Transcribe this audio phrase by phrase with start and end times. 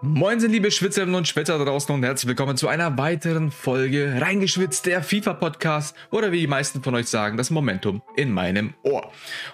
[0.00, 4.86] Moin sind liebe Schwitzerinnen und Schwitzer draußen und herzlich willkommen zu einer weiteren Folge Reingeschwitzt,
[4.86, 9.10] der FIFA-Podcast oder wie die meisten von euch sagen, das Momentum in meinem Ohr.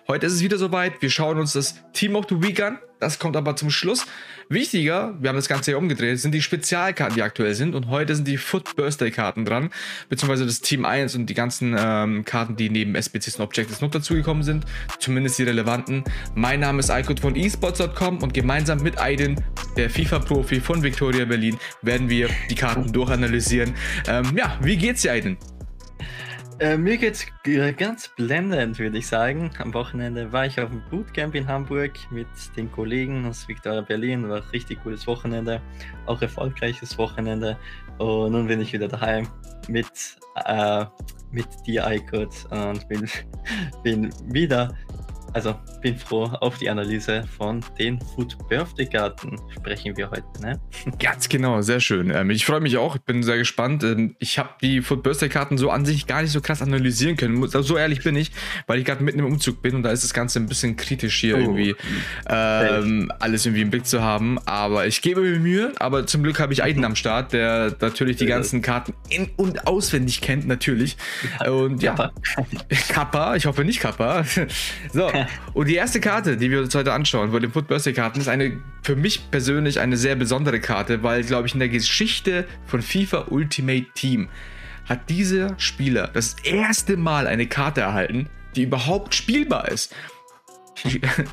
[0.07, 3.19] Heute ist es wieder soweit, wir schauen uns das Team of the Week an, das
[3.19, 4.07] kommt aber zum Schluss.
[4.49, 7.75] Wichtiger, wir haben das Ganze hier umgedreht, sind die Spezialkarten, die aktuell sind.
[7.75, 9.71] Und heute sind die Foot Birthday Karten dran,
[10.09, 13.91] beziehungsweise das Team 1 und die ganzen ähm, Karten, die neben SBCs und Objectives noch
[13.91, 14.65] dazugekommen sind.
[14.99, 16.05] Zumindest die relevanten.
[16.35, 19.43] Mein Name ist Icon von esports.com und gemeinsam mit Aiden,
[19.77, 23.75] der FIFA-Profi von Victoria Berlin, werden wir die Karten durchanalysieren.
[24.09, 25.37] Ähm, ja, wie geht's dir, Aiden?
[26.61, 27.27] Äh, mir geht's
[27.77, 29.51] ganz blendend, würde ich sagen.
[29.59, 34.29] Am Wochenende war ich auf dem Bootcamp in Hamburg mit den Kollegen aus Victoria Berlin.
[34.29, 35.61] War ein richtig cooles Wochenende,
[36.07, 37.59] auch erfolgreiches Wochenende.
[37.99, 39.27] Und nun bin ich wieder daheim
[39.69, 40.85] mit, äh,
[41.33, 43.09] mit dir, iCode, und bin,
[43.83, 44.77] bin wieder
[45.35, 50.25] also bin froh auf die Analyse von den Food Birthday Karten sprechen wir heute.
[50.41, 50.61] Ne?
[50.99, 52.11] Ganz genau, sehr schön.
[52.11, 53.83] Ähm, ich freue mich auch, ich bin sehr gespannt.
[53.83, 57.17] Ähm, ich habe die Food Birthday Karten so an sich gar nicht so krass analysieren
[57.17, 57.43] können.
[57.43, 58.31] Also so ehrlich bin ich,
[58.67, 61.19] weil ich gerade mitten im Umzug bin und da ist das Ganze ein bisschen kritisch
[61.21, 61.41] hier oh.
[61.41, 61.75] irgendwie
[62.29, 64.39] ähm, alles irgendwie im Blick zu haben.
[64.47, 68.17] Aber ich gebe mir Mühe, aber zum Glück habe ich Aiden am Start, der natürlich
[68.17, 70.97] die ganzen Karten in- und auswendig kennt, natürlich.
[71.45, 72.13] Und ja, Kappa.
[72.89, 74.25] Kappa, ich hoffe nicht Kappa.
[74.93, 75.11] So,
[75.55, 78.29] und die erste Karte, die wir uns heute anschauen, von den Foot Birthday Karten, ist
[78.29, 82.83] eine für mich persönlich eine sehr besondere Karte, weil, glaube ich, in der Geschichte von
[82.83, 84.29] FIFA Ultimate Team
[84.89, 89.95] hat dieser Spieler das erste Mal eine Karte erhalten, die überhaupt spielbar ist.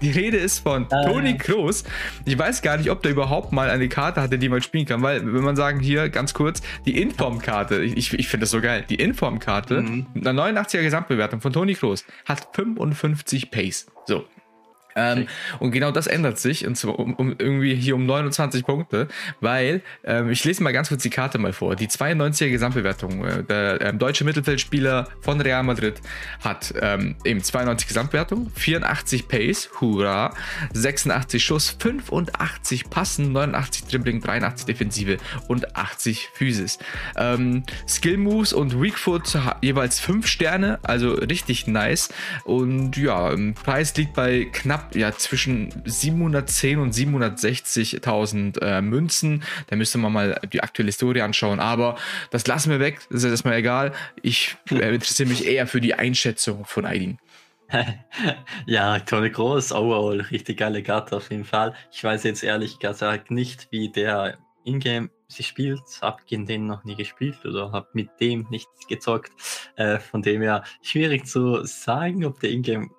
[0.02, 1.84] Die Rede ist von ah, Toni Kroos.
[2.26, 5.02] Ich weiß gar nicht, ob der überhaupt mal eine Karte hatte, die man spielen kann,
[5.02, 8.86] weil, wenn man sagen, hier ganz kurz, die Inform-Karte, ich, ich finde das so geil,
[8.90, 10.08] die Inform-Karte mhm.
[10.14, 13.88] mit einer 89er Gesamtbewertung von Toni Kroos hat 55 Pace.
[14.06, 14.26] So,
[14.96, 15.28] ähm,
[15.60, 19.08] und genau das ändert sich, und zwar um, um, irgendwie hier um 29 Punkte,
[19.40, 21.76] weil, ähm, ich lese mal ganz kurz die Karte mal vor.
[21.76, 26.02] Die 92er Gesamtbewertung, äh, der ähm, deutsche Mittelfeldspieler von Real Madrid
[26.42, 30.34] hat ähm, eben 92 Gesamtbewertung, 84 Pace, hurra,
[30.74, 36.80] 86 Schuss, 85 Passen, 89 Dribbling, 83 Defensive und 80 Physis.
[37.16, 42.10] Ähm, Skill Moves und Weak Foot jeweils 5 Sterne, also richtig nice.
[42.44, 49.44] Und ja, Preis liegt bei knapp ja zwischen 710 und 760.000 äh, Münzen.
[49.68, 51.60] Da müsste man mal die aktuelle Historie anschauen.
[51.60, 51.98] Aber
[52.30, 53.00] das lassen wir weg.
[53.10, 53.94] Das ist erstmal egal.
[54.22, 57.20] Ich äh, interessiere mich eher für die Einschätzung von Aidin.
[58.66, 61.74] ja, Toni Groß, overall, richtig geile Karte auf jeden Fall.
[61.92, 66.84] Ich weiß jetzt ehrlich gesagt nicht, wie der Ingame sich spielt, hab gegen den noch
[66.84, 69.32] nie gespielt oder hab mit dem nichts gezockt.
[69.76, 72.90] Äh, von dem her schwierig zu sagen, ob der Ingame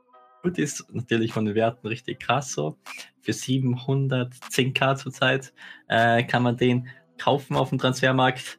[0.42, 0.84] gut ist.
[0.92, 2.76] Natürlich von den Werten richtig krass so.
[3.20, 5.52] Für 710k zurzeit
[5.88, 6.88] äh, kann man den
[7.18, 8.58] kaufen auf dem Transfermarkt.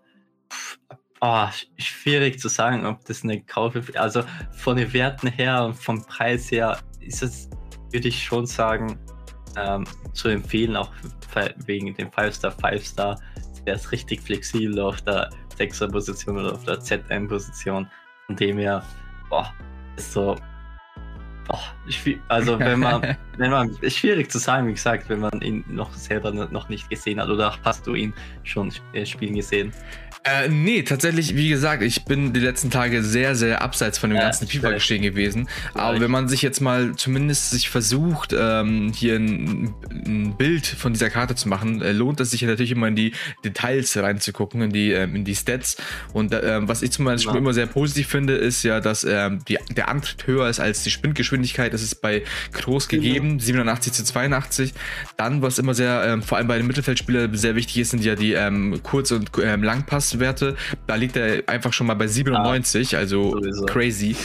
[1.22, 6.06] oh, schwierig zu sagen, ob das eine Kaufe, also von den Werten her und vom
[6.06, 7.50] Preis her ist es,
[7.92, 9.00] würde ich schon sagen,
[9.58, 10.92] ähm, zu empfehlen, auch
[11.66, 13.20] wegen dem 5-Star, 5-Star.
[13.66, 17.88] Der ist richtig flexibel auf der 6er Position oder auf der Z1
[18.26, 18.84] Von dem her,
[19.30, 19.54] boah,
[19.96, 20.36] ist so
[21.50, 21.58] Oh,
[22.30, 25.94] also wenn man, wenn man, ist schwierig zu sagen, wie gesagt, wenn man ihn noch
[25.94, 29.74] selber noch nicht gesehen hat oder hast du ihn schon äh, spielen gesehen?
[30.26, 34.16] Äh, nee, tatsächlich, wie gesagt, ich bin die letzten Tage sehr, sehr abseits von dem
[34.16, 35.50] ja, ganzen FIFA-Geschehen gewesen.
[35.74, 40.94] Aber wenn man sich jetzt mal zumindest sich versucht, ähm, hier ein, ein, Bild von
[40.94, 43.12] dieser Karte zu machen, äh, lohnt es sich natürlich immer in die
[43.44, 45.76] Details reinzugucken, in die, ähm, in die Stats.
[46.14, 47.40] Und äh, was ich zum Beispiel ja.
[47.40, 50.92] immer sehr positiv finde, ist ja, dass ähm, die, der Antritt höher ist als die
[50.92, 51.33] Sprintgeschwindigkeit.
[51.74, 52.24] Das ist bei
[52.54, 53.04] Groß genau.
[53.04, 54.74] gegeben, 87 zu 82.
[55.18, 58.16] Dann, was immer sehr, ähm, vor allem bei den Mittelfeldspielern sehr wichtig ist, sind ja
[58.16, 60.56] die ähm, Kurz- und ähm, Langpass Werte.
[60.88, 63.66] Da liegt er einfach schon mal bei 97, ah, also sowieso.
[63.66, 64.16] crazy.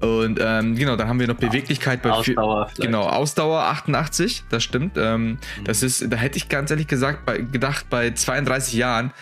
[0.00, 2.68] Und ähm, genau, dann haben wir noch Beweglichkeit bei Ausdauer.
[2.74, 4.98] Vier, genau, Ausdauer 88, das stimmt.
[4.98, 5.38] Ähm, mhm.
[5.64, 9.12] Das ist, da hätte ich ganz ehrlich gesagt, bei, gedacht, bei 32 Jahren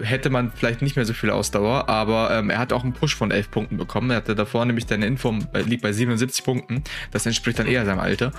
[0.00, 3.14] hätte man vielleicht nicht mehr so viel Ausdauer, aber ähm, er hat auch einen Push
[3.14, 4.10] von 11 Punkten bekommen.
[4.10, 6.82] Er hatte davor nämlich deine Info liegt bei 77 Punkten.
[7.12, 8.32] Das entspricht dann eher seinem Alter.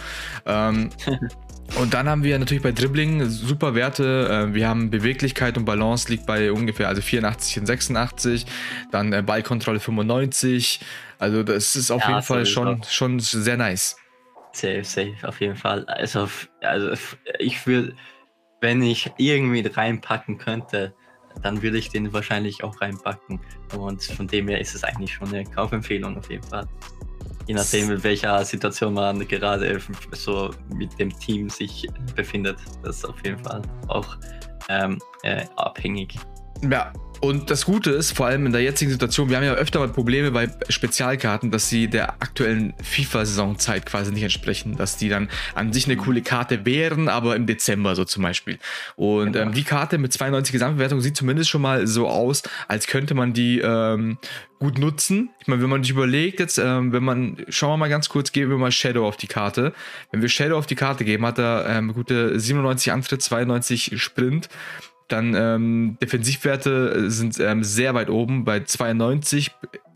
[0.46, 0.90] Ähm,
[1.80, 4.48] Und dann haben wir natürlich bei Dribbling super Werte.
[4.50, 8.46] Äh, wir haben Beweglichkeit und Balance liegt bei ungefähr also 84 und 86.
[8.92, 10.80] Dann äh, Ballkontrolle 95.
[11.18, 13.98] Also das ist auf ja, jeden Fall schon, schon sehr nice.
[14.54, 15.86] Safe, safe, auf jeden Fall.
[15.88, 16.30] Also,
[16.62, 16.94] also
[17.40, 17.94] ich würde,
[18.62, 20.94] wenn ich irgendwie reinpacken könnte,
[21.42, 23.40] dann würde ich den wahrscheinlich auch reinpacken.
[23.78, 26.68] Und von dem her ist es eigentlich schon eine Kaufempfehlung auf jeden Fall.
[27.48, 29.80] Je nachdem, in welcher Situation man gerade
[30.12, 32.58] so mit dem Team sich befindet.
[32.84, 34.18] Das ist auf jeden Fall auch
[34.70, 36.18] ähm, äh, abhängig.
[36.70, 36.92] Ja,
[37.22, 39.90] und das Gute ist, vor allem in der jetzigen Situation, wir haben ja öfter mal
[39.90, 45.74] Probleme bei Spezialkarten, dass sie der aktuellen FIFA-Saisonzeit quasi nicht entsprechen, dass die dann an
[45.74, 48.58] sich eine coole Karte wären, aber im Dezember so zum Beispiel.
[48.96, 49.46] Und genau.
[49.48, 53.34] ähm, die Karte mit 92 Gesamtbewertung sieht zumindest schon mal so aus, als könnte man
[53.34, 54.18] die ähm,
[54.60, 55.30] gut nutzen.
[55.40, 58.32] Ich meine, wenn man sich überlegt, jetzt, ähm, wenn man, schauen wir mal ganz kurz,
[58.32, 59.74] geben wir mal Shadow auf die Karte.
[60.12, 64.50] Wenn wir Shadow auf die Karte geben, hat er ähm, gute 97 Antritt, 92 Sprint.
[65.08, 69.52] Dann ähm, Defensivwerte sind ähm, sehr weit oben bei 92,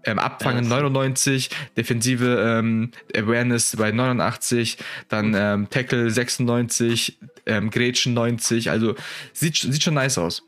[0.05, 4.77] ähm, Abfangen ja, 99, Defensive ähm, Awareness bei 89,
[5.07, 8.69] dann ähm, Tackle 96, ähm, Gretchen 90.
[8.69, 8.95] Also
[9.33, 10.43] sieht, sieht schon nice aus.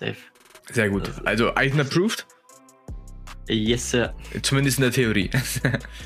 [0.00, 0.16] Safe.
[0.72, 1.10] Sehr gut.
[1.24, 2.26] Also Item approved.
[3.48, 4.14] Yes, sir.
[4.42, 5.30] Zumindest in der Theorie.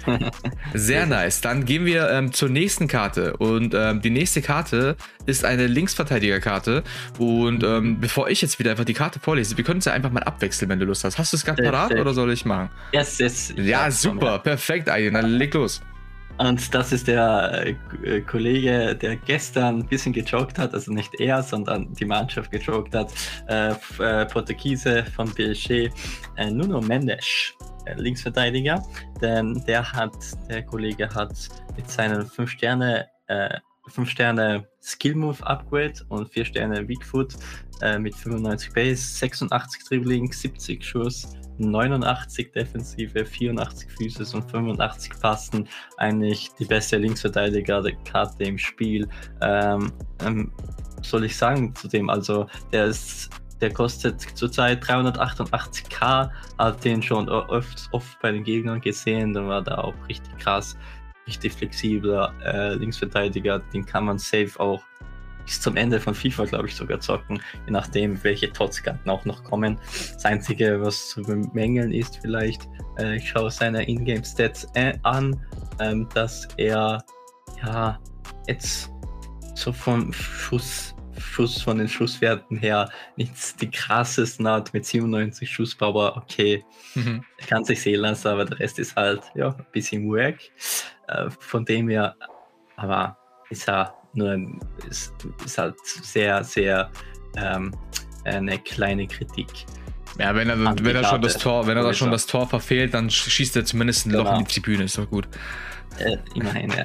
[0.75, 1.41] Sehr nice.
[1.41, 3.37] Dann gehen wir ähm, zur nächsten Karte.
[3.37, 4.97] Und ähm, die nächste Karte
[5.27, 6.85] ist eine Linksverteidigerkarte.
[7.19, 10.11] Und ähm, bevor ich jetzt wieder einfach die Karte vorlese, wir können es ja einfach
[10.11, 11.19] mal abwechseln, wenn du Lust hast.
[11.19, 12.71] Hast du es gerade parat oder soll ich machen?
[12.93, 13.55] Yes, yes.
[13.57, 14.39] Ja, super.
[14.39, 15.15] Perfekt, Ayen.
[15.15, 15.83] Dann leg los.
[16.39, 21.43] Und das ist der äh, Kollege, der gestern ein bisschen gejoggt hat, also nicht er,
[21.43, 23.13] sondern die Mannschaft gejoggt hat,
[23.49, 25.91] äh, äh, Portugiese von PSG,
[26.37, 27.55] äh, Nuno Mendes,
[27.87, 28.83] äh, Linksverteidiger,
[29.21, 30.17] denn der hat,
[30.49, 31.33] der Kollege hat
[31.77, 33.07] mit seinen 5 Sterne
[33.89, 37.35] 5 Sterne Skill Move Upgrade und 4 Sterne Weak Foot
[37.81, 41.35] äh, mit 95 Base, 86 Dribbling, 70 Schuss,
[41.71, 45.69] 89 Defensive, 84 Physis und 85 Passen.
[45.97, 49.09] Eigentlich die beste Linksverteidiger-Karte im Spiel.
[49.41, 49.93] Ähm,
[50.25, 50.53] ähm,
[51.03, 52.11] soll ich sagen zu dem?
[52.11, 53.31] Also, der ist
[53.63, 59.63] der kostet zurzeit 388k, hat den schon oft, oft bei den Gegnern gesehen, dann war
[59.63, 60.77] da auch richtig krass,
[61.29, 64.83] richtig flexibler äh, Linksverteidiger, den kann man safe auch
[65.45, 69.43] bis zum Ende von FIFA, glaube ich, sogar zocken, je nachdem, welche Totskarten auch noch
[69.45, 69.79] kommen.
[70.15, 72.69] Das Einzige, was zu bemängeln ist, vielleicht,
[72.99, 75.39] äh, ich schaue seine Ingame-Stats äh, an,
[75.81, 77.05] ähm, dass er
[77.65, 77.99] ja
[78.47, 78.91] jetzt
[79.55, 86.17] so vom Schuss, Schuss von den Schusswerten her nicht die krassesten hat mit 97 Schusspower.
[86.17, 86.65] Okay,
[86.95, 87.25] mhm.
[87.47, 90.39] kann sich sehen lassen, aber der Rest ist halt ja ein bisschen wack.
[91.09, 92.17] Äh, von dem her,
[92.77, 93.17] aber
[93.51, 94.37] ist er nur
[94.89, 95.13] ist,
[95.45, 96.91] ist halt sehr, sehr
[97.37, 97.73] ähm,
[98.25, 99.49] eine kleine Kritik.
[100.19, 103.09] Ja, wenn er, wenn er schon das Tor, wenn er schon das Tor verfehlt, dann
[103.09, 104.25] schießt er zumindest ein genau.
[104.25, 105.27] Loch in die Tribüne, ist doch gut.
[105.99, 106.85] Äh, immerhin, ja.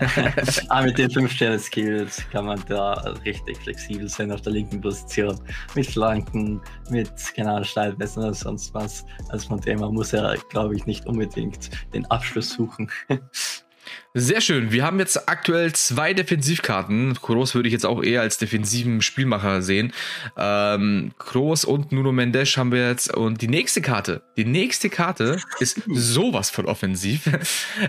[0.70, 2.94] Aber mit den 5-Sterne-Skills kann man da
[3.26, 5.40] richtig flexibel sein auf der linken Position.
[5.76, 9.06] Mit Flanken, mit genau, Steilpässen oder sonst was.
[9.30, 12.90] Also von dem her muss er, glaube ich, nicht unbedingt den Abschluss suchen.
[14.14, 14.72] Sehr schön.
[14.72, 17.18] Wir haben jetzt aktuell zwei Defensivkarten.
[17.22, 19.94] Kroos würde ich jetzt auch eher als defensiven Spielmacher sehen.
[20.36, 23.14] Ähm, Kroos und Nuno Mendes haben wir jetzt.
[23.14, 27.28] Und die nächste Karte, die nächste Karte ist sowas von offensiv.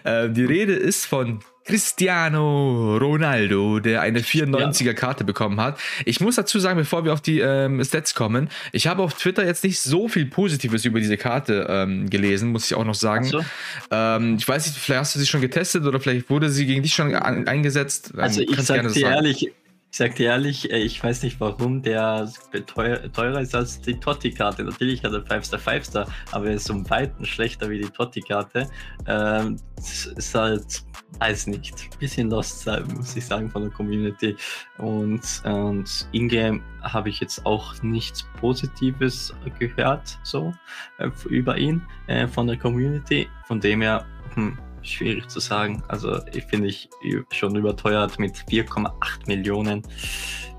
[0.04, 5.78] äh, die Rede ist von Cristiano Ronaldo, der eine 94er Karte bekommen hat.
[6.06, 9.44] Ich muss dazu sagen, bevor wir auf die ähm, Stats kommen, ich habe auf Twitter
[9.44, 13.24] jetzt nicht so viel Positives über diese Karte ähm, gelesen, muss ich auch noch sagen.
[13.24, 13.44] So.
[13.90, 16.82] Ähm, ich weiß nicht, vielleicht hast du sie schon getestet oder vielleicht wurde sie gegen
[16.82, 18.12] dich schon eingesetzt.
[18.16, 19.52] Also ich sag dir ehrlich,
[19.90, 22.30] ich sag dir ehrlich, äh, ich weiß nicht warum der
[22.66, 24.64] teurer ist als die Totti-Karte.
[24.64, 28.68] Natürlich hat er 5-Star 5-Star, aber er ist um Weiten schlechter wie die Totti-Karte.
[29.06, 30.84] Ähm, ist halt,
[31.20, 32.66] weiß nicht, ein bisschen lost,
[32.96, 34.36] muss ich sagen, von der Community.
[34.76, 40.52] Und, und in-game habe ich jetzt auch nichts Positives gehört, so,
[40.98, 43.28] äh, über ihn, äh, von der Community.
[43.46, 44.04] Von dem her,
[44.34, 45.82] hm, schwierig zu sagen.
[45.88, 46.88] Also ich finde ich
[47.30, 49.82] schon überteuert mit 4,8 Millionen.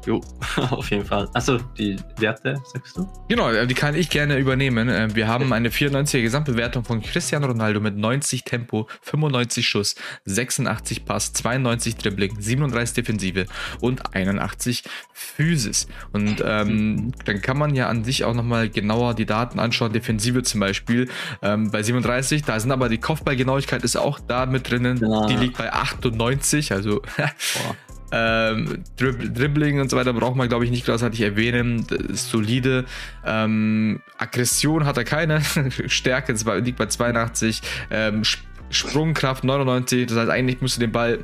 [0.06, 0.22] Jo,
[0.72, 1.30] auf jeden Fall.
[1.34, 3.08] Also die Werte, sagst du?
[3.28, 4.90] Genau, äh, die kann ich gerne übernehmen.
[4.90, 11.06] Äh, wir haben eine 94er Gesamtbewertung von Cristiano Ronaldo mit 90 Tempo, 95 Schuss, 86
[11.06, 13.46] Pass, 92 Dribbling, 37 Defensive
[13.82, 15.88] und 81 Physis.
[16.14, 17.12] Und ähm, mhm.
[17.26, 19.92] dann kann man ja an sich auch nochmal genauer die Daten anschauen.
[19.92, 21.10] Defensive zum Beispiel
[21.42, 24.98] ähm, bei 37, da sind aber die Kopfballgenauigkeit ist auch da mit drinnen.
[24.98, 25.28] Ja.
[25.28, 27.02] Die liegt bei 98, also
[28.12, 31.86] Ähm, Dribbling und so weiter braucht man, glaube ich, nicht großartig erwähnen.
[32.14, 32.86] Solide.
[33.26, 35.42] Ähm, Aggression hat er keine.
[35.88, 37.62] Stärke liegt bei 82.
[37.92, 38.24] Ähm,
[38.70, 40.08] Sprungkraft 99.
[40.08, 41.24] Das heißt, eigentlich müsste den Ball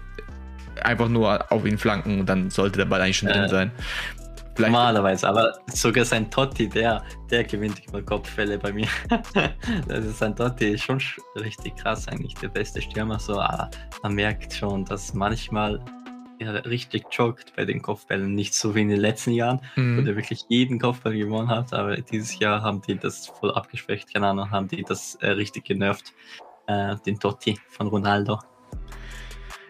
[0.83, 3.71] einfach nur auf ihn flanken und dann sollte der Ball eigentlich schon äh, drin sein.
[4.55, 8.87] Vielleicht Normalerweise, aber sogar sein Totti, der, der gewinnt immer Kopffälle bei mir.
[9.87, 11.01] das ist sein Totti ist schon
[11.35, 13.69] richtig krass, eigentlich der beste Stürmer so, aber
[14.01, 15.83] man merkt schon, dass manchmal
[16.39, 18.33] ja, richtig joggt bei den Kopfbällen.
[18.35, 19.97] Nicht so wie in den letzten Jahren, Mhm.
[19.97, 24.13] wo der wirklich jeden Kopfball gewonnen hat, aber dieses Jahr haben die das voll abgeschwächt.
[24.13, 26.13] Keine Ahnung, haben die das äh, richtig genervt.
[26.67, 28.39] Äh, den Totti von Ronaldo.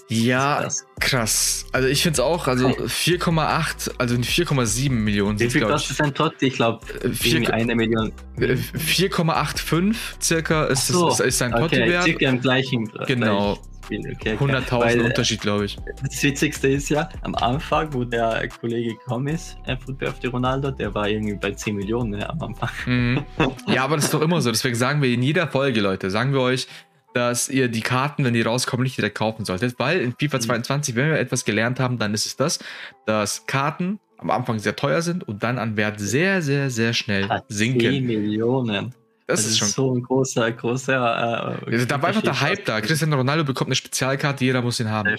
[0.08, 0.68] Ja,
[1.00, 1.66] krass.
[1.74, 6.00] Also ich finde es auch, also 4,8, also 4,7 Millionen wie sind viel glaube kostet
[6.00, 6.46] ein Totti?
[6.48, 8.14] Ich glaube, Äh, vier- eine Million.
[8.38, 12.04] Äh, 4,85 circa ist, so, ist, ist sein Okay, Totti-Wert.
[12.04, 13.58] circa im gleichen Genau.
[13.86, 14.00] Spiel.
[14.16, 14.44] Okay, okay.
[14.44, 15.78] 100.000 Weil, äh, Unterschied, glaube ich.
[16.04, 20.72] Das Witzigste ist ja, am Anfang, wo der Kollege gekommen ist, Football auf die Ronaldo,
[20.72, 22.70] der war irgendwie bei 10 Millionen ne, am Anfang.
[22.86, 23.24] Mhm.
[23.68, 24.52] Ja, aber das ist doch immer so.
[24.52, 26.68] Deswegen sagen wir in jeder Folge, Leute, sagen wir euch,
[27.14, 29.76] dass ihr die Karten, wenn die rauskommen, nicht direkt kaufen solltet.
[29.80, 30.42] Weil in FIFA Mhm.
[30.42, 32.60] 22, wenn wir etwas gelernt haben, dann ist es das,
[33.06, 37.26] dass Karten am Anfang sehr teuer sind und dann an Wert sehr, sehr, sehr schnell
[37.30, 38.06] Ah, 10 sinken.
[38.06, 38.94] Millionen.
[39.28, 41.60] Das ist schon so ein großer, großer.
[41.68, 42.40] Äh, da war einfach der.
[42.42, 42.80] Hype da.
[42.82, 45.16] Cristiano Ronaldo bekommt eine Spezialkarte, jeder muss ihn haben.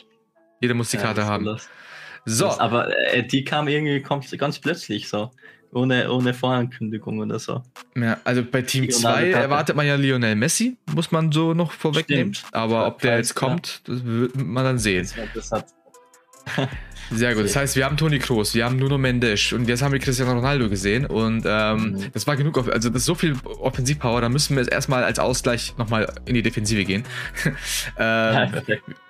[0.60, 1.44] Jeder muss die Ja, Karte das ist haben.
[1.44, 1.68] das.
[2.24, 4.00] So, Das, aber äh, die kam irgendwie
[4.36, 5.30] ganz plötzlich so.
[5.72, 7.62] Ohne, ohne Vorankündigung oder so.
[7.96, 9.44] ja, also bei Team Leonardo 2 Karte.
[9.44, 12.32] erwartet man ja Lionel Messi, muss man so noch vorwegnehmen.
[12.34, 12.54] Stimmt.
[12.54, 15.08] Aber ob der jetzt kommt, das wird man dann sehen.
[15.34, 15.66] Das, das hat,
[17.12, 17.44] Sehr gut.
[17.44, 20.32] Das heißt, wir haben Toni Kroos, wir haben Nuno Mendes und jetzt haben wir Cristiano
[20.32, 22.04] Ronaldo gesehen und ähm, Mhm.
[22.12, 22.56] das war genug.
[22.72, 26.34] Also das ist so viel Offensivpower, da müssen wir jetzt erstmal als Ausgleich nochmal in
[26.34, 27.04] die Defensive gehen.
[27.98, 28.48] ähm,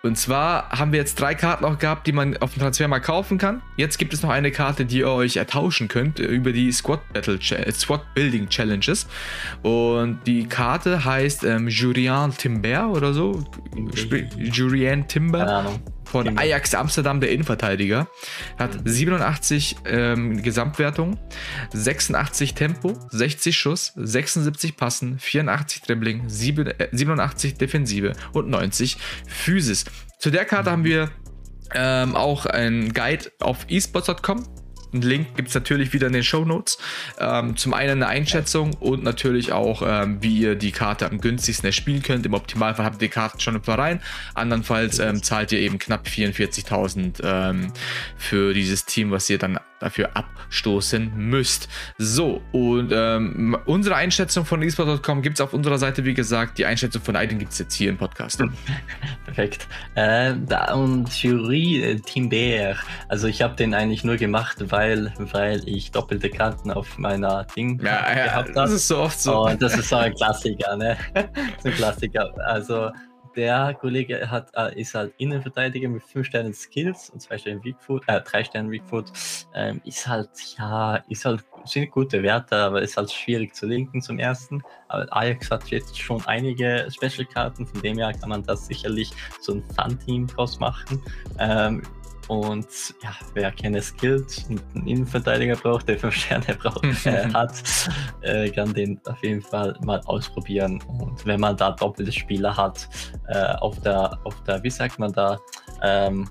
[0.03, 3.01] und zwar haben wir jetzt drei Karten auch gehabt, die man auf dem Transfer mal
[3.01, 3.63] kaufen kann.
[3.77, 7.01] Jetzt gibt es noch eine Karte, die ihr euch ertauschen könnt äh, über die Squad
[7.13, 9.07] Battle äh, Squad Building Challenges.
[9.63, 13.45] Und die Karte heißt ähm, Jurian Timber oder so.
[13.97, 15.81] Sp- Jurian Timber Keine Ahnung.
[16.07, 16.43] Von Timber.
[16.43, 18.09] Ajax Amsterdam, der Innenverteidiger.
[18.59, 21.19] Hat 87 ähm, Gesamtwertung,
[21.73, 28.97] 86 Tempo, 60 Schuss, 76 Passen, 84 Dribbling, 7, äh, 87 Defensive und 90
[29.27, 29.85] Physis.
[30.19, 31.11] Zu der Karte haben wir
[31.75, 34.56] ähm, auch einen Guide auf esports.com.
[34.97, 36.79] Einen Link gibt es natürlich wieder in den Show Notes.
[37.19, 41.67] Ähm, zum einen eine Einschätzung und natürlich auch, ähm, wie ihr die Karte am günstigsten
[41.67, 42.25] erspielen könnt.
[42.25, 44.01] Im Optimalfall habt ihr die Karte schon im Verein.
[44.35, 47.73] Andernfalls ähm, zahlt ihr eben knapp 44.000 ähm,
[48.17, 51.69] für dieses Team, was ihr dann dafür abstoßen müsst.
[51.99, 56.59] So, und ähm, unsere Einschätzung von esports.com gibt es auf unserer Seite, wie gesagt.
[56.59, 58.43] Die Einschätzung von Aiden gibt es jetzt hier im Podcast.
[59.25, 59.69] Perfekt.
[59.95, 62.77] Äh, da und Jury äh, Timber.
[63.09, 67.81] Also ich habe den eigentlich nur gemacht, weil, weil ich doppelte Karten auf meiner Ding
[67.85, 68.73] Ja, ja, gehabt das habe.
[68.73, 69.47] ist so oft so.
[69.47, 70.97] Und das ist so ein Klassiker, ne?
[71.63, 72.33] so ein Klassiker.
[72.47, 72.91] Also
[73.37, 78.03] der Kollege hat, äh, ist halt Innenverteidiger mit 5 Sternen Skills und 2 Sternen Weakfoot,
[78.07, 79.13] äh, 3 Sternen Weakfoot.
[79.55, 84.01] Ähm, ist halt, ja, ist halt, sind gute Werte, aber ist halt schwierig zu linken
[84.01, 84.63] zum ersten.
[84.89, 89.55] Aber Ajax hat jetzt schon einige Special-Karten, von dem her kann man das sicherlich so
[89.55, 91.03] ein Fun-Team draus machen.
[91.39, 91.83] Ähm,
[92.29, 92.67] und
[93.03, 97.63] ja, wer keine Skills und einen Innenverteidiger braucht, der 5 Sterne braucht, äh, hat,
[98.23, 100.83] äh, kann den auf jeden Fall mal ausprobieren.
[100.89, 102.89] Und wenn man da doppelte Spieler hat,
[103.29, 105.39] äh, auf der, auf der, wie sagt man da,
[105.83, 106.29] ähm,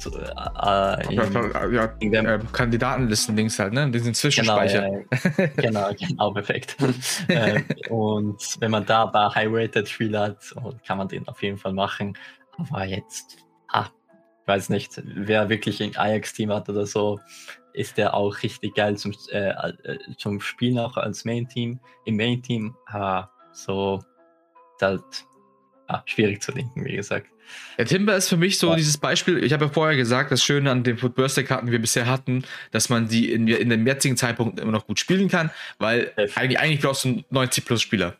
[0.00, 3.90] so, äh, äh, im- ja, in der- äh, Kandidatenlisten-Links halt, ne?
[3.90, 4.86] Diesen Genau, Zwischenspeicher.
[4.86, 6.76] ja, genau, genau, perfekt.
[7.28, 11.58] ähm, und wenn man da ein paar High-Rated-Spieler hat, und kann man den auf jeden
[11.58, 12.16] Fall machen.
[12.56, 13.38] Aber jetzt,
[14.48, 17.20] weiß nicht, wer wirklich ein Ajax-Team hat oder so,
[17.74, 21.78] ist der auch richtig geil zum, äh, äh, zum Spielen auch als Main-Team.
[22.06, 24.00] Im Main-Team, aber so
[24.76, 25.02] ist halt
[25.88, 27.28] ah, schwierig zu denken, wie gesagt.
[27.78, 28.76] Der Timber ist für mich so Ja.
[28.76, 31.72] dieses Beispiel, ich habe ja vorher gesagt, das Schöne an den Foot Birthday Karten, die
[31.72, 35.28] wir bisher hatten, dass man die in, in dem jetzigen Zeitpunkt immer noch gut spielen
[35.28, 36.24] kann, weil Ja.
[36.34, 38.14] eigentlich, eigentlich brauchst du einen 90 plus Spieler.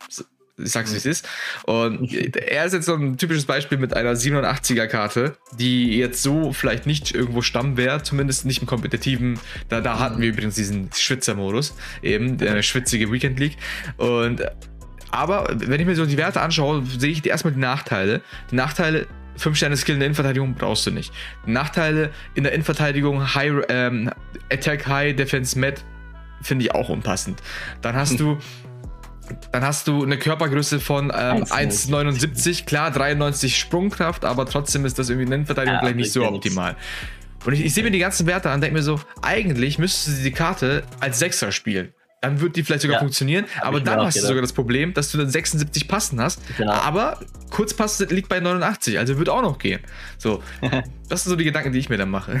[0.63, 1.27] Ich sag's, wie es ist.
[1.65, 6.53] Und er ist jetzt so ein typisches Beispiel mit einer 87er Karte, die jetzt so
[6.53, 9.39] vielleicht nicht irgendwo Stammwert, zumindest nicht im kompetitiven.
[9.69, 13.57] Da, da hatten wir übrigens diesen Schwitzer-Modus, eben, der schwitzige Weekend League.
[13.97, 14.43] Und
[15.11, 18.21] aber wenn ich mir so die Werte anschaue, sehe ich erstmal die Nachteile.
[18.51, 21.13] Die Nachteile, 5 Sterne Skill in der Innenverteidigung brauchst du nicht.
[21.45, 24.11] Die Nachteile in der Innenverteidigung, High, ähm,
[24.51, 25.83] Attack High, Defense Med,
[26.41, 27.41] finde ich auch unpassend.
[27.81, 28.37] Dann hast du.
[29.51, 31.89] Dann hast du eine Körpergröße von ähm, 1,79.
[31.89, 36.25] 1,79, klar 93 Sprungkraft, aber trotzdem ist das irgendwie in Innenverteidigung Ja, vielleicht nicht so
[36.25, 36.75] optimal.
[37.45, 40.19] Und ich, ich sehe mir die ganzen Werte an und denke mir so, eigentlich müsstest
[40.19, 41.93] du die Karte als Sechser spielen.
[42.21, 45.09] Dann wird die vielleicht sogar Ja, funktionieren, aber dann hast du sogar das Problem, dass
[45.11, 46.73] du dann 76 Passen hast, Genau.
[46.73, 47.17] aber
[47.49, 49.79] Kurzpass liegt bei 89, also wird auch noch gehen.
[50.17, 50.43] So,
[51.07, 52.39] das sind so die Gedanken, die ich mir dann mache.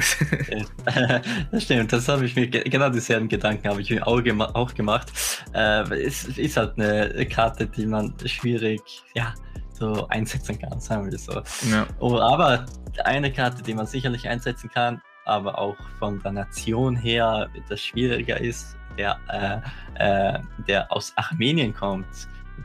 [1.51, 4.45] das stimmt, das habe ich mir, ge- genau dieselben Gedanken habe ich mir auch, gema
[4.53, 5.11] auch gemacht.
[5.53, 8.81] Äh, es ist halt eine Karte, die man schwierig,
[9.15, 9.33] ja,
[9.71, 11.41] so einsetzen kann, sagen wir so.
[11.71, 11.87] Ja.
[11.99, 12.65] Oh, aber
[13.05, 18.41] eine Karte, die man sicherlich einsetzen kann, aber auch von der Nation her etwas schwieriger
[18.41, 19.63] ist, der,
[19.97, 22.05] äh, äh, der aus Armenien kommt,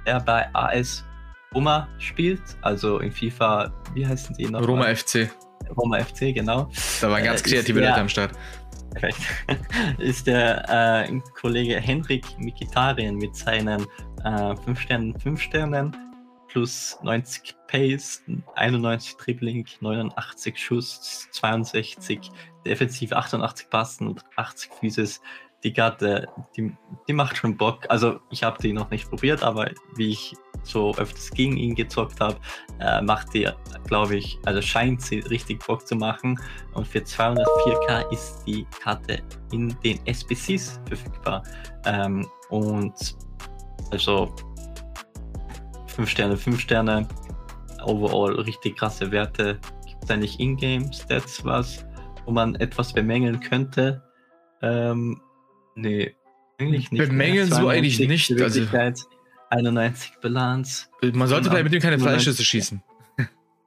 [0.06, 1.04] der bei AS
[1.54, 4.66] Roma spielt, also in FIFA, wie heißen die noch?
[4.66, 5.30] Roma FC.
[5.76, 6.68] Roma FC, genau.
[7.00, 8.32] Da waren ganz Äh, kreative der- Leute am Start.
[8.92, 9.18] Perfekt.
[9.98, 13.86] ist der äh, Kollege Henrik Mikitarien mit seinen
[14.64, 15.96] 5 Sternen, 5 Sternen
[16.48, 18.22] plus 90 Pace,
[18.54, 22.30] 91 Dribbling, 89 Schuss, 62
[22.64, 25.20] Defensiv, 88 Passen und 80 Physis.
[25.64, 26.76] Die Karte, die,
[27.09, 27.87] die macht schon Bock.
[27.88, 32.21] Also ich habe die noch nicht probiert, aber wie ich so öfters gegen ihn gezockt
[32.21, 32.37] habe,
[32.80, 33.49] äh, macht die,
[33.87, 36.38] glaube ich, also scheint sie richtig Bock zu machen.
[36.75, 41.42] Und für 204k ist die Karte in den SBCs verfügbar.
[41.87, 43.16] Ähm, und
[43.90, 44.35] also
[45.87, 47.09] 5 Sterne, 5 Sterne,
[47.85, 49.59] overall richtig krasse Werte.
[49.87, 51.87] Gibt es eigentlich Ingame-Stats was,
[52.25, 54.02] wo man etwas bemängeln könnte?
[54.62, 55.21] Ähm,
[55.75, 56.14] nee,
[56.59, 57.09] eigentlich nicht.
[57.09, 59.00] Bemängeln so eigentlich 92 nicht, also- Beweglichkeit,
[59.50, 60.90] 91 Bilanz.
[61.02, 62.02] Man sollte vielleicht mit dem keine 95.
[62.02, 62.83] Freischüsse schießen.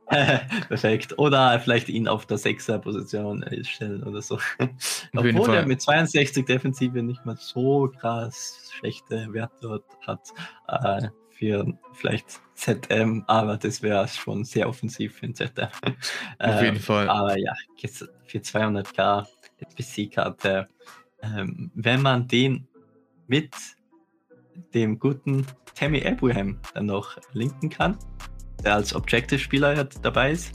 [0.68, 1.18] Perfekt.
[1.18, 4.40] Oder vielleicht ihn auf der 6er Position stellen oder so.
[5.16, 10.34] Obwohl er mit 62 Defensive nicht mal so krass schlechte Werte hat
[10.68, 15.68] äh, für vielleicht ZM, aber das wäre schon sehr offensiv für ein ZM.
[16.40, 17.10] Auf jeden Fall.
[17.10, 17.54] Aber ja,
[18.26, 19.26] für 200k
[19.60, 20.68] SPC-Karte,
[21.22, 22.68] ähm, wenn man den
[23.28, 23.54] mit
[24.74, 25.46] dem guten
[25.76, 27.98] Tammy Abraham dann noch linken kann,
[28.64, 30.52] der als Objective-Spieler ja dabei ist,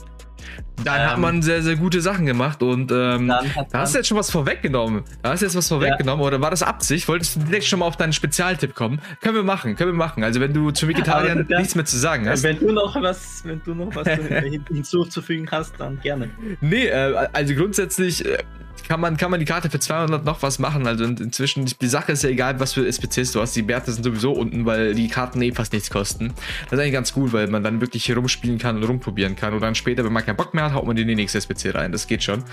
[0.83, 3.99] Dann hat ähm, man sehr, sehr gute Sachen gemacht und ähm, hat da hast du
[3.99, 5.03] jetzt schon was vorweggenommen.
[5.21, 7.07] Da hast du jetzt was vorweggenommen oder war das Absicht?
[7.07, 8.99] Wolltest du direkt schon mal auf deinen Spezialtipp kommen?
[9.21, 10.23] Können wir machen, können wir machen.
[10.23, 12.43] Also wenn du zu Vegetariern da- nichts mehr zu sagen hast.
[12.43, 16.29] wenn du noch was, wenn du noch was hin- hinzuzufügen hast, dann gerne.
[16.59, 18.39] Nee, äh, also grundsätzlich äh,
[18.87, 20.87] kann man, kann man die Karte für 200 noch was machen.
[20.87, 23.55] Also in, inzwischen, die Sache ist ja egal, was für SPCs du hast.
[23.55, 26.33] Die Werte sind sowieso unten, weil die Karten eh fast nichts kosten.
[26.65, 29.53] Das ist eigentlich ganz gut, weil man dann wirklich hier rumspielen kann und rumprobieren kann.
[29.53, 31.73] Und dann später, wenn man keinen Bock mehr hat, haut man in die nächste SPC
[31.73, 31.91] rein.
[31.91, 32.43] Das geht schon.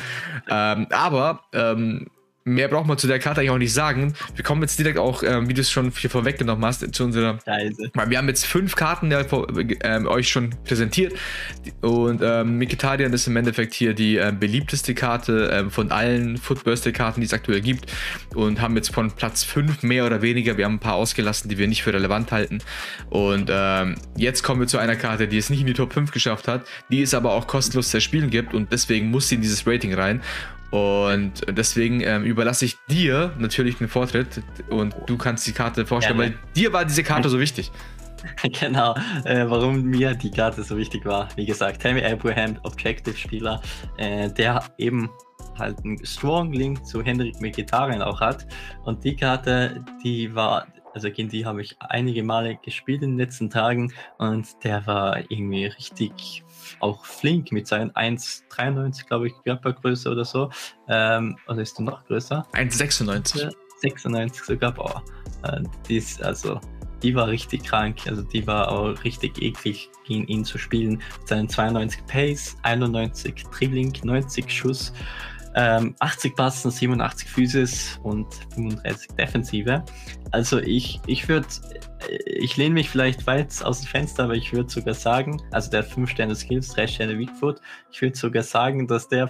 [0.49, 2.07] Ähm, aber ähm,
[2.45, 4.15] mehr braucht man zu der Karte eigentlich auch nicht sagen.
[4.35, 7.39] Wir kommen jetzt direkt auch, ähm, wie du es schon hier vorweggenommen hast, zu unserer
[7.95, 9.47] weil wir haben jetzt fünf Karten vor-
[9.83, 11.15] ähm, euch schon präsentiert.
[11.83, 17.21] Und ähm, Mikitarian ist im Endeffekt hier die ähm, beliebteste Karte ähm, von allen Footburster-Karten,
[17.21, 17.93] die es aktuell gibt.
[18.35, 21.59] Und haben jetzt von Platz 5 mehr oder weniger, wir haben ein paar ausgelassen, die
[21.59, 22.59] wir nicht für relevant halten.
[23.11, 26.11] Und ähm, jetzt kommen wir zu einer Karte, die es nicht in die Top 5
[26.11, 28.55] geschafft hat, die es aber auch kostenlos zu erspielen gibt.
[28.55, 30.23] Und deswegen muss sie in dieses Rating rein
[30.71, 36.19] und deswegen ähm, überlasse ich dir natürlich den Vortritt und du kannst die Karte vorstellen,
[36.19, 36.35] Gerne.
[36.35, 37.71] weil dir war diese Karte so wichtig.
[38.61, 41.29] genau, äh, warum mir die Karte so wichtig war.
[41.37, 43.61] Wie gesagt, Tammy Abraham, Objective-Spieler,
[43.97, 45.11] äh, der eben
[45.59, 48.47] halt einen Strong Link zu Henrik Mkhitaryan auch hat.
[48.85, 53.19] Und die Karte, die war, also gegen die habe ich einige Male gespielt in den
[53.19, 56.45] letzten Tagen und der war irgendwie richtig
[56.81, 60.51] auch flink mit seinen 1,93, glaube ich, Körpergröße oder so.
[60.89, 62.47] Ähm, oder ist du noch größer?
[62.53, 63.53] 1,96.
[63.81, 65.03] 96 sogar, boah.
[65.45, 66.61] Äh, Die ist, also,
[67.03, 67.99] die war richtig krank.
[68.07, 71.03] Also die war auch richtig eklig, gegen ihn zu spielen.
[71.19, 74.93] Mit seinen 92 Pace, 91 Dribbling, 90 Schuss,
[75.55, 79.85] ähm, 80 Passen, 87 Physis und 35 Defensive.
[80.31, 81.47] Also ich, ich würde,
[82.27, 85.81] ich lehne mich vielleicht weit aus dem Fenster, aber ich würde sogar sagen, also der
[85.83, 87.61] hat 5 Sterne Skills, 3 Sterne Weakfoot.
[87.91, 89.29] Ich würde sogar sagen, dass der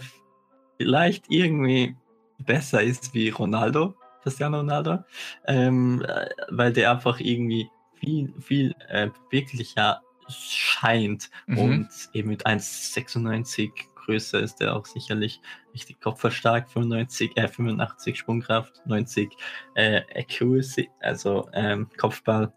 [0.78, 1.96] vielleicht irgendwie
[2.38, 4.98] besser ist wie Ronaldo, Cristiano Ronaldo,
[5.46, 11.58] ähm, äh, weil der einfach irgendwie viel, viel äh, beweglicher scheint Mhm.
[11.58, 13.70] und eben mit 1,96
[14.10, 15.40] Größe ist der auch sicherlich
[15.72, 19.30] richtig kopfverstark, 95, äh, 85 Sprungkraft, 90
[19.76, 22.52] äh, Accuracy, also ähm, Kopfball,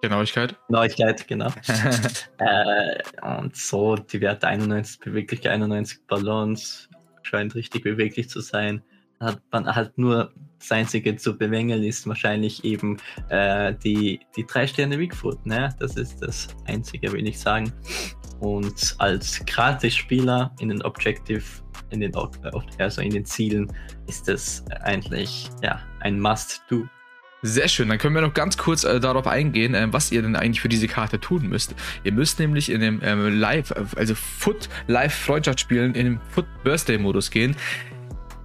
[0.00, 0.56] Genauigkeit.
[0.68, 1.48] Neuigkeit, genau.
[2.38, 3.02] äh,
[3.40, 6.88] und so die Werte 91 Beweglichkeit, 91 Balance,
[7.22, 8.82] scheint richtig beweglich zu sein.
[9.18, 14.68] Hat man halt nur das Einzige zu bemängeln ist wahrscheinlich eben äh, die, die drei
[14.68, 15.74] Sterne Bigfoot, ne?
[15.80, 17.72] Das ist das Einzige, will ich sagen.
[18.40, 21.42] Und als Gratis-Spieler in den Objective,
[21.90, 22.38] in den, Ob-
[22.78, 23.72] also in den Zielen,
[24.06, 26.86] ist das eigentlich ja, ein Must-Do.
[27.42, 30.34] Sehr schön, dann können wir noch ganz kurz äh, darauf eingehen, äh, was ihr denn
[30.34, 31.72] eigentlich für diese Karte tun müsst.
[32.02, 36.98] Ihr müsst nämlich in dem ähm, Live, also Foot Live Freundschaftsspielen in dem Foot Birthday
[36.98, 37.54] Modus gehen.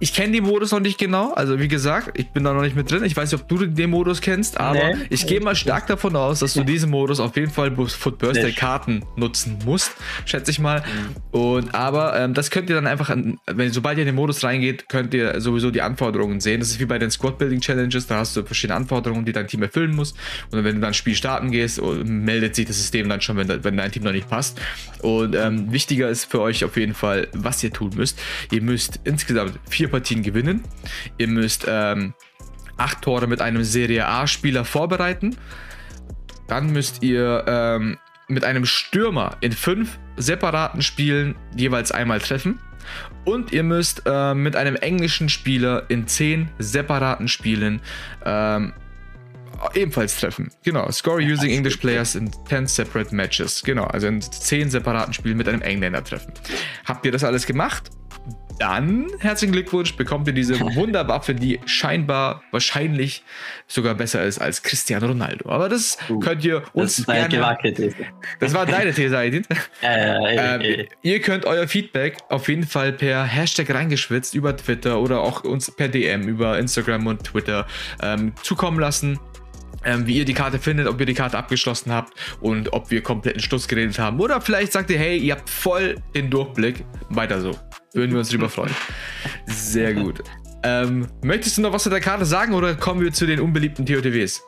[0.04, 1.32] Ich kenne die Modus noch nicht genau.
[1.32, 3.02] Also wie gesagt, ich bin da noch nicht mit drin.
[3.04, 6.14] Ich weiß nicht, ob du den Modus kennst, aber nee, ich gehe mal stark davon
[6.14, 9.92] aus, dass du diesen Modus auf jeden Fall Foot Birthday Karten nutzen musst,
[10.26, 10.80] schätze ich mal.
[10.80, 11.40] Mhm.
[11.40, 14.90] Und aber ähm, das könnt ihr dann einfach, wenn sobald ihr in den Modus reingeht,
[14.90, 16.60] könnt ihr sowieso die Anforderungen sehen.
[16.60, 18.06] Das ist wie bei den Squad Building Challenges.
[18.06, 20.12] Da hast du verschiedene Anforderungen, die dein Team erfüllen muss.
[20.50, 23.38] Und wenn du dann ein Spiel starten gehst, oh, meldet sich das System dann schon,
[23.38, 24.60] wenn, wenn dein Team noch nicht passt.
[25.00, 28.20] Und ähm, wichtiger ist für euch auf jeden Fall, was ihr tun müsst.
[28.50, 30.64] Ihr müsst insgesamt vier Partien gewinnen.
[31.18, 32.14] Ihr müsst ähm,
[32.76, 35.36] acht Tore mit einem Serie A-Spieler vorbereiten.
[36.48, 42.58] Dann müsst ihr ähm, mit einem Stürmer in fünf separaten Spielen jeweils einmal treffen.
[43.24, 47.80] Und ihr müsst äh, mit einem englischen Spieler in zehn separaten Spielen
[48.24, 48.72] ähm,
[49.74, 50.50] ebenfalls treffen.
[50.64, 50.90] Genau.
[50.90, 53.62] Score using English players in 10 separate matches.
[53.62, 53.84] Genau.
[53.84, 56.32] Also in zehn separaten Spielen mit einem Engländer treffen.
[56.84, 57.90] Habt ihr das alles gemacht?
[58.58, 63.24] Dann herzlichen Glückwunsch, bekommt ihr diese Wunderwaffe, die scheinbar wahrscheinlich
[63.66, 65.50] sogar besser ist als Cristiano Ronaldo.
[65.50, 67.94] Aber das uh, könnt ihr uns das gerne.
[68.40, 69.44] Das war deine These, Aydin.
[69.82, 75.20] äh, äh, ihr könnt euer Feedback auf jeden Fall per Hashtag reingeschwitzt über Twitter oder
[75.20, 77.66] auch uns per DM über Instagram und Twitter
[78.02, 79.18] ähm, zukommen lassen.
[79.84, 83.02] Ähm, wie ihr die Karte findet, ob ihr die Karte abgeschlossen habt und ob wir
[83.02, 84.20] kompletten Schluss geredet haben.
[84.20, 86.84] Oder vielleicht sagt ihr, hey, ihr habt voll den Durchblick.
[87.10, 87.52] Weiter so.
[87.92, 88.74] Würden wir uns drüber freuen.
[89.46, 90.22] Sehr gut.
[90.62, 93.84] Ähm, möchtest du noch was zu der Karte sagen oder kommen wir zu den unbeliebten
[93.84, 94.42] TOTWs?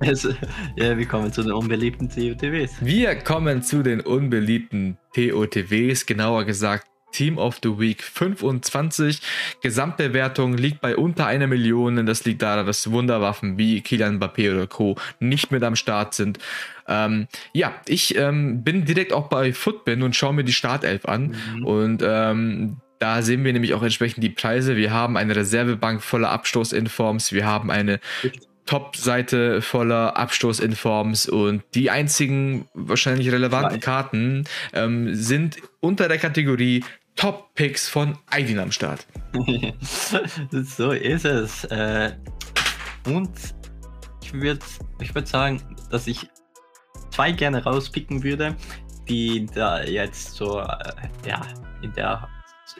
[0.00, 0.30] Also,
[0.76, 2.70] ja, wir kommen zu den unbeliebten TOTWs.
[2.80, 9.20] Wir kommen zu den unbeliebten TOTWs, genauer gesagt Team of the Week 25.
[9.62, 12.06] Gesamtbewertung liegt bei unter einer Million.
[12.06, 14.96] Das liegt daran, dass Wunderwaffen wie Kilian Mbappé oder Co.
[15.20, 16.38] nicht mit am Start sind.
[16.86, 21.34] Ähm, ja, ich ähm, bin direkt auch bei Footbin und schaue mir die Startelf an.
[21.54, 21.64] Mhm.
[21.64, 24.76] Und ähm, da sehen wir nämlich auch entsprechend die Preise.
[24.76, 27.32] Wir haben eine Reservebank voller Abstoßinforms.
[27.32, 28.00] Wir haben eine
[28.68, 34.44] Top-Seite voller Abstoßinforms und die einzigen wahrscheinlich relevanten Karten
[34.74, 36.84] ähm, sind unter der Kategorie
[37.18, 39.04] Top-Picks von Aidin am Start.
[40.52, 41.64] so ist es.
[41.64, 42.12] Äh,
[43.06, 43.30] und
[44.22, 44.64] ich würde
[45.00, 46.28] ich würd sagen, dass ich
[47.10, 48.54] zwei gerne rauspicken würde,
[49.08, 50.92] die da jetzt so äh,
[51.26, 51.42] ja,
[51.82, 52.28] in der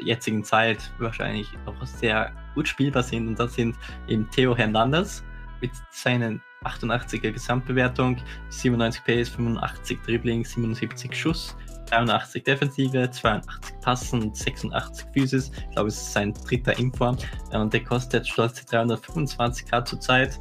[0.04, 3.26] jetzigen Zeit wahrscheinlich auch sehr gut spielbar sind.
[3.26, 3.74] Und das sind
[4.06, 5.24] eben Theo Hernandez
[5.60, 8.18] mit seinen 88er Gesamtbewertung,
[8.50, 11.56] 97 PS, 85 Dribbling, 77 Schuss,
[11.90, 15.50] 83 Defensive, 82 Passen und 86 Physis.
[15.56, 17.16] Ich glaube, es ist sein dritter Inform.
[17.52, 20.38] Und der kostet stolze 325k zurzeit.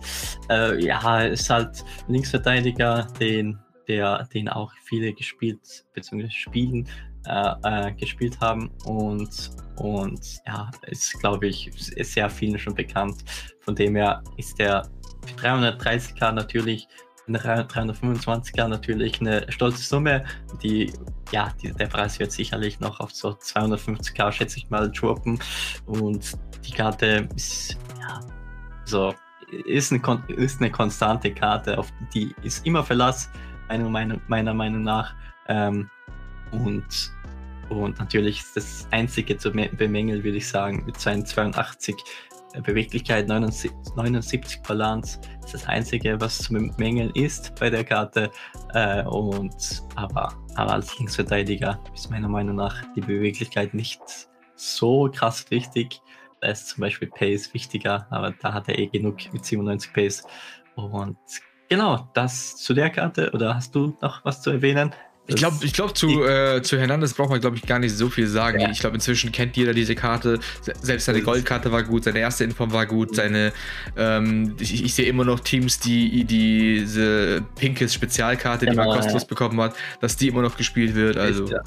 [0.50, 3.58] Äh, ja, ist halt Linksverteidiger, den,
[3.88, 6.30] der, den auch viele gespielt bzw.
[6.30, 6.88] spielen
[7.28, 13.18] äh, äh, gespielt haben und, und ja, ist glaube ich sehr vielen schon bekannt.
[13.60, 14.88] Von dem her ist der
[15.42, 16.88] 330k natürlich,
[17.36, 20.26] 325k natürlich eine stolze Summe.
[20.64, 20.94] Die,
[21.32, 25.40] ja, die, der Preis wird sicherlich noch auf so 250k, schätze ich mal, droppen.
[25.86, 28.20] Und die Karte ist, ja,
[28.86, 29.14] so,
[29.66, 33.30] ist eine, ist eine konstante Karte, auf die ist immer Verlass,
[33.70, 35.14] meiner, meiner, Meinung nach.
[35.48, 35.90] Ähm,
[36.52, 37.12] und,
[37.70, 41.96] und natürlich das einzige zu bemängeln, würde ich sagen, mit seinen 82
[42.62, 48.32] Beweglichkeit 79, 79 Balance ist das einzige, was zu bemängeln ist bei der Karte.
[48.74, 54.02] Äh, und aber, aber als Linksverteidiger ist meiner Meinung nach die Beweglichkeit nicht
[54.56, 56.02] so krass wichtig.
[56.42, 60.24] Da ist zum Beispiel Pace wichtiger, aber da hat er eh genug mit 97 Pace.
[60.76, 61.18] Und
[61.70, 63.32] genau, das zu der Karte.
[63.34, 64.94] Oder hast du noch was zu erwähnen?
[65.30, 68.10] Ich glaube, ich glaub, zu, äh, zu Hernandez braucht man, glaube ich, gar nicht so
[68.10, 68.62] viel sagen.
[68.62, 68.72] Ja.
[68.72, 70.40] Ich glaube, inzwischen kennt jeder diese Karte.
[70.82, 73.52] Selbst seine Goldkarte war gut, seine erste Inform war gut, seine,
[73.98, 79.24] ähm, ich, ich sehe immer noch Teams, die diese pinkes Spezialkarte, genau, die man kostenlos
[79.24, 79.28] ja.
[79.28, 81.18] bekommen hat, dass die immer noch gespielt wird.
[81.18, 81.46] Also.
[81.50, 81.62] Ja,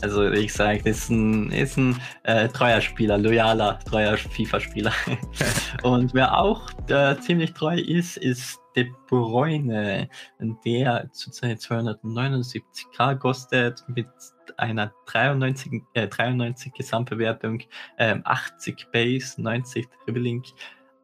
[0.00, 4.92] also ich sage, ist ein, ist ein äh, treuer Spieler, loyaler, treuer FIFA-Spieler.
[5.82, 10.08] Und wer auch äh, ziemlich treu ist, ist De Bruyne,
[10.64, 14.06] der zurzeit 279k kostet mit
[14.56, 17.60] einer 93, äh, 93 Gesamtbewertung,
[17.98, 20.42] äh, 80 Base, 90 Dribbling,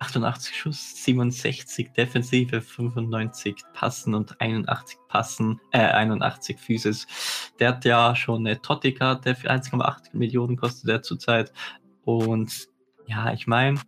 [0.00, 7.06] 88 Schuss, 67 Defensive, 95 Passen und 81 Passen, äh, 81 Physis.
[7.58, 11.52] Der hat ja schon eine Totti-Karte für 1,8 Millionen kostet er zurzeit.
[12.04, 12.68] Und
[13.06, 13.80] ja, ich meine,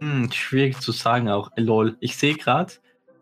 [0.00, 1.50] hm, schwierig zu sagen auch.
[1.56, 2.72] Lol, ich sehe gerade,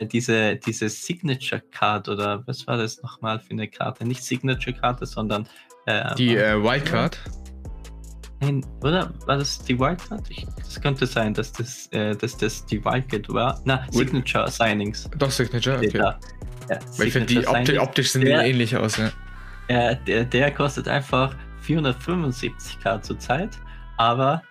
[0.01, 4.05] diese, diese Signature Card oder was war das nochmal für eine Karte?
[4.07, 5.49] Nicht Signature Karte, sondern
[5.87, 7.19] äh, die äh, Wildcard.
[8.40, 9.12] Nein, oder?
[9.27, 10.22] War das die Wildcard?
[10.61, 13.61] Es könnte sein, dass das, äh, dass das die Wildcard war.
[13.64, 15.09] Na, Signature Signings.
[15.18, 15.98] Doch, Signature, okay.
[15.98, 16.18] Ja,
[16.96, 19.11] Weil ich finde, die optisch, optisch sehen der, ähnlich aus, ja.
[19.68, 21.35] Äh, der, der kostet einfach
[21.66, 23.51] 475k zurzeit,
[23.96, 24.42] aber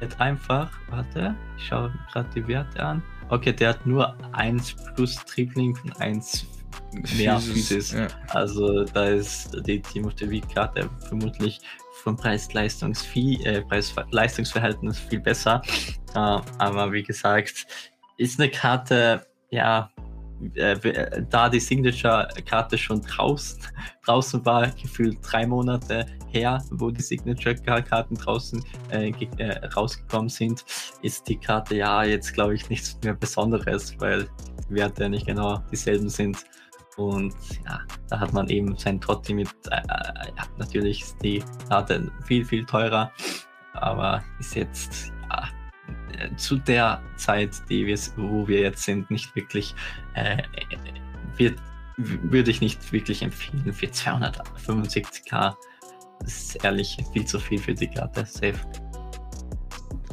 [0.00, 3.02] hat einfach, warte, ich schaue gerade die Werte an.
[3.28, 6.46] Okay, der hat nur 1 plus Tripling und 1
[7.16, 7.92] mehr Physis.
[7.92, 8.08] Ja.
[8.28, 11.60] Also da ist die Team of the Week Karte vermutlich
[12.00, 15.62] vom Preis-Leistungs äh, Preis-Leistungsverhältnis viel besser.
[16.14, 17.66] Äh, aber wie gesagt,
[18.16, 19.90] ist eine Karte, ja,
[20.54, 23.62] äh, da die Signature-Karte schon draußen,
[24.06, 30.64] draußen war, gefühlt drei Monate her, wo die Signature-Karten draußen äh, äh, rausgekommen sind,
[31.02, 34.28] ist die Karte ja jetzt, glaube ich, nichts mehr Besonderes, weil
[34.68, 36.44] die Werte nicht genau dieselben sind.
[37.00, 37.34] Und
[37.64, 42.12] ja, da hat man eben sein Trotti mit, äh, äh, ja, natürlich ist die Karte
[42.26, 43.10] viel, viel teurer,
[43.72, 45.48] aber ist jetzt ja,
[46.18, 49.74] äh, zu der Zeit, die wir, wo wir jetzt sind, nicht wirklich,
[50.14, 50.42] äh,
[51.36, 51.58] wird,
[51.96, 55.54] würde ich nicht wirklich empfehlen für 275k.
[56.20, 58.26] Das ist ehrlich viel zu viel für die Karte.
[58.26, 58.58] Safe.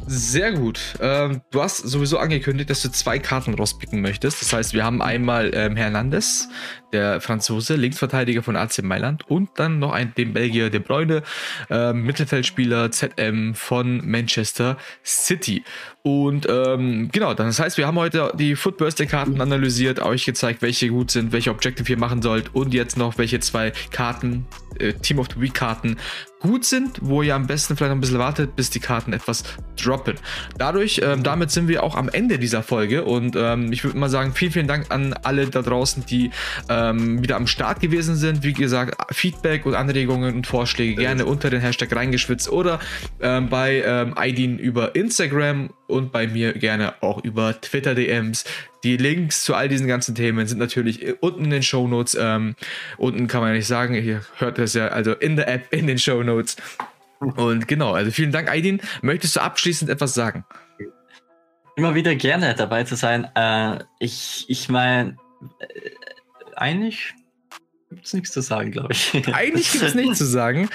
[0.10, 0.80] Sehr gut.
[1.02, 4.42] Ähm, du hast sowieso angekündigt, dass du zwei Karten rauspicken möchtest.
[4.42, 6.48] Das heißt, wir haben einmal ähm, Hernandez,
[6.94, 11.24] der Franzose, Linksverteidiger von AC Mailand und dann noch ein, den Belgier De Bruyne,
[11.70, 15.64] äh, Mittelfeldspieler ZM von Manchester City.
[16.04, 18.78] Und ähm, genau, das heißt, wir haben heute die Foot
[19.10, 23.18] Karten analysiert, euch gezeigt, welche gut sind, welche Objective ihr machen sollt und jetzt noch
[23.18, 24.46] welche zwei Karten,
[24.80, 25.98] äh, Team of the Week Karten
[26.40, 29.44] gut sind, wo ihr am besten vielleicht noch ein bisschen wartet, bis die Karten etwas
[29.82, 30.16] droppen.
[30.58, 34.10] Dadurch, ähm, damit sind wir auch am Ende dieser Folge und ähm, ich würde mal
[34.10, 36.32] sagen, vielen, vielen Dank an alle da draußen, die
[36.78, 38.44] ähm, wieder am Start gewesen sind.
[38.44, 42.80] Wie gesagt, Feedback und Anregungen und Vorschläge gerne unter den Hashtag reingeschwitzt oder
[43.22, 48.46] ähm, bei ähm, Aidin über Instagram und bei mir gerne auch über Twitter DMs.
[48.84, 52.16] Die Links zu all diesen ganzen Themen sind natürlich unten in den Show Notes.
[52.20, 52.56] Ähm,
[52.98, 55.88] unten kann man ja nicht sagen, ihr hört das ja also in der App, in
[55.88, 56.58] den Show Notes.
[57.20, 58.82] Und genau, also vielen Dank, Aidin.
[59.02, 60.46] Möchtest du abschließend etwas sagen?
[61.76, 63.28] Immer wieder gerne dabei zu sein.
[63.36, 65.18] Äh, ich ich meine,
[65.60, 65.90] äh,
[66.58, 67.14] eigentlich
[67.90, 69.28] gibt es nichts zu sagen, glaube ich.
[69.34, 70.70] Eigentlich gibt es nichts zu sagen.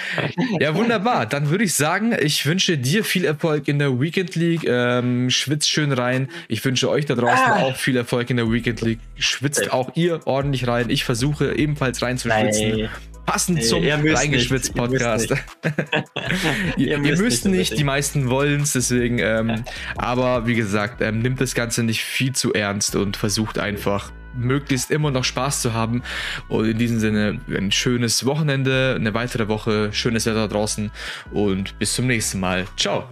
[0.59, 1.25] Ja, wunderbar.
[1.25, 4.63] Dann würde ich sagen, ich wünsche dir viel Erfolg in der Weekend League.
[4.65, 6.29] Ähm, schwitzt schön rein.
[6.47, 7.61] Ich wünsche euch da draußen ah.
[7.61, 8.99] auch viel Erfolg in der Weekend League.
[9.15, 10.89] Schwitzt auch ihr ordentlich rein.
[10.89, 12.69] Ich versuche ebenfalls reinzuschwitzen.
[12.69, 12.89] Nein.
[13.25, 15.31] Passend nee, zum Reingeschwitzt Podcast.
[15.31, 19.19] Ihr müsst nicht, ihr, ihr müsst, müsst nicht, die meisten wollen es, deswegen.
[19.19, 19.63] Ähm,
[19.95, 24.91] aber wie gesagt, ähm, nimmt das Ganze nicht viel zu ernst und versucht einfach möglichst
[24.91, 26.03] immer noch Spaß zu haben.
[26.47, 30.91] Und in diesem Sinne ein schönes Wochenende, eine weitere Woche, schönes Wetter draußen
[31.31, 32.65] und bis zum nächsten Mal.
[32.77, 33.05] Ciao.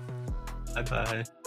[0.74, 1.41] Bye bye.